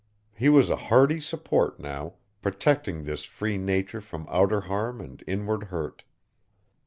He 0.33 0.49
was 0.49 0.71
a 0.71 0.75
hardy 0.75 1.21
support 1.21 1.79
now, 1.79 2.15
protecting 2.41 3.03
this 3.03 3.23
free 3.23 3.59
nature 3.59 4.01
from 4.01 4.25
outer 4.31 4.61
harm 4.61 4.99
and 4.99 5.23
inward 5.27 5.65
hurt. 5.65 6.05